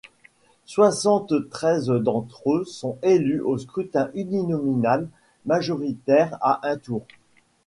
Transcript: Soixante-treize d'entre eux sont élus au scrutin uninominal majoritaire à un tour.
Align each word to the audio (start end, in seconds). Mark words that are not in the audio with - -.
Soixante-treize 0.65 1.85
d'entre 1.85 2.49
eux 2.55 2.65
sont 2.65 2.97
élus 3.03 3.39
au 3.39 3.59
scrutin 3.59 4.09
uninominal 4.15 5.07
majoritaire 5.45 6.39
à 6.41 6.67
un 6.67 6.77
tour. 6.77 7.05